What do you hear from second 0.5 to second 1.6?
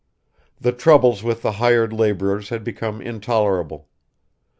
The troubles with the